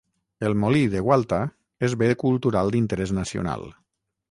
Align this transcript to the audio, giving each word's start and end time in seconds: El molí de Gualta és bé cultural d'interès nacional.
El 0.47 0.53
molí 0.61 0.79
de 0.93 1.01
Gualta 1.07 1.41
és 1.89 1.95
bé 2.03 2.09
cultural 2.25 2.75
d'interès 2.77 3.17
nacional. 3.21 3.71